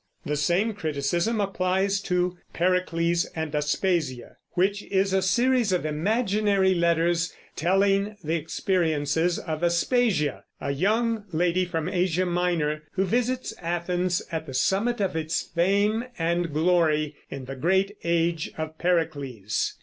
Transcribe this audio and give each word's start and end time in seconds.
The 0.25 0.35
same 0.35 0.73
criticism 0.73 1.39
applies 1.39 1.99
to 2.09 2.35
Pericles 2.53 3.25
and 3.35 3.53
Aspasia, 3.53 4.37
which 4.53 4.81
is 4.85 5.13
a 5.13 5.21
series 5.21 5.71
of 5.71 5.85
imaginary 5.85 6.73
letters, 6.73 7.31
telling 7.55 8.17
the 8.23 8.33
experiences 8.33 9.37
of 9.37 9.63
Aspasia, 9.63 10.45
a 10.59 10.71
young 10.71 11.25
lady 11.31 11.65
from 11.65 11.87
Asia 11.87 12.25
Minor, 12.25 12.81
who 12.93 13.05
visits 13.05 13.53
Athens 13.61 14.23
at 14.31 14.47
the 14.47 14.55
summit 14.55 14.99
of 14.99 15.15
its 15.15 15.43
fame 15.43 16.05
and 16.17 16.51
glory, 16.51 17.15
in 17.29 17.45
the 17.45 17.55
great 17.55 17.95
age 18.03 18.49
of 18.57 18.79
Pericles. 18.79 19.75